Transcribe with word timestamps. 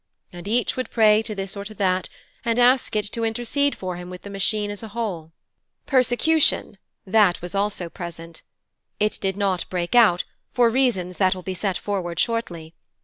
And 0.33 0.47
each 0.47 0.75
would 0.75 0.89
pray 0.89 1.21
to 1.21 1.35
this 1.35 1.55
or 1.55 1.63
to 1.63 1.75
that, 1.75 2.09
and 2.43 2.57
ask 2.57 2.95
it 2.95 3.05
to 3.11 3.23
intercede 3.23 3.75
for 3.77 3.97
him 3.97 4.09
with 4.09 4.23
the 4.23 4.31
Machine 4.31 4.71
as 4.71 4.81
a 4.81 4.87
whole. 4.87 5.31
Persecution 5.85 6.79
that 7.05 7.37
also 7.53 7.85
was 7.85 7.91
present. 7.93 8.41
It 8.99 9.19
did 9.21 9.37
not 9.37 9.69
break 9.69 9.93
out, 9.93 10.23
for 10.53 10.71
reasons 10.71 11.17
that 11.17 11.35
will 11.35 11.43
be 11.43 11.53
set 11.53 11.77
forward 11.77 12.19
shortly. 12.19 12.73